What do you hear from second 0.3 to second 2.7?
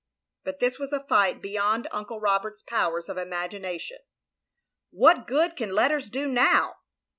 "But this was a flight beyond Uncle Roberts's